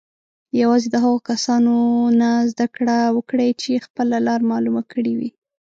[0.61, 1.75] یوازې د هغو کسانو
[2.21, 5.29] نه زده کړه وکړئ چې خپله لاره معلومه کړې وي.